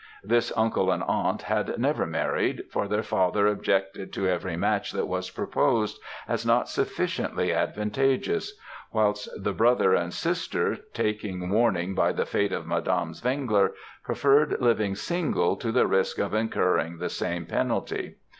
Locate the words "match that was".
4.57-5.29